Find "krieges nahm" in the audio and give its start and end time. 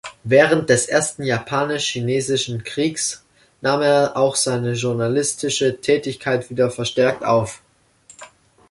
2.63-3.83